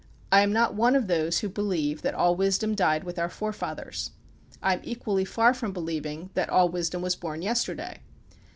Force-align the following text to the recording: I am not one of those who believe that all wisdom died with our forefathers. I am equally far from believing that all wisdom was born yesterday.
I 0.31 0.41
am 0.41 0.51
not 0.51 0.73
one 0.73 0.95
of 0.95 1.05
those 1.05 1.41
who 1.41 1.47
believe 1.47 2.01
that 2.01 2.15
all 2.15 2.35
wisdom 2.35 2.73
died 2.73 3.03
with 3.03 3.19
our 3.19 3.29
forefathers. 3.29 4.09
I 4.59 4.73
am 4.73 4.81
equally 4.83 5.25
far 5.25 5.53
from 5.53 5.73
believing 5.73 6.31
that 6.33 6.49
all 6.49 6.69
wisdom 6.69 7.03
was 7.03 7.15
born 7.15 7.43
yesterday. 7.43 7.99